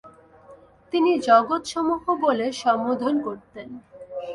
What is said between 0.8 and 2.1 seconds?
তিনি "জগতসমূহ"